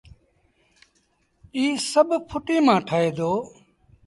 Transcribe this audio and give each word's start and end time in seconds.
ايٚ 1.55 1.75
سڀ 1.91 2.09
ڦُٽيٚ 2.29 2.65
مآݩ 2.65 2.81
ٺهي 2.87 3.09
دو 3.17 3.31